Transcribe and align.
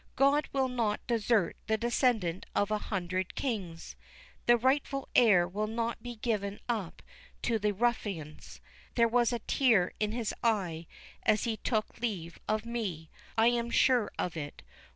God 0.15 0.49
will 0.51 0.67
not 0.67 1.05
desert 1.05 1.57
the 1.67 1.77
descendant 1.77 2.47
of 2.55 2.71
an 2.71 2.79
hundred 2.79 3.35
kings—the 3.35 4.57
rightful 4.57 5.07
heir 5.13 5.47
will 5.47 5.67
not 5.67 6.01
be 6.01 6.15
given 6.15 6.59
up 6.67 7.03
to 7.43 7.59
the 7.59 7.71
ruffians. 7.71 8.59
There 8.95 9.07
was 9.07 9.31
a 9.31 9.37
tear 9.37 9.93
in 9.99 10.11
his 10.11 10.33
eye 10.41 10.87
as 11.21 11.43
he 11.43 11.57
took 11.57 11.99
leave 11.99 12.39
of 12.47 12.65
me—I 12.65 13.45
am 13.49 13.69
sure 13.69 14.11
of 14.17 14.35
it. 14.35 14.63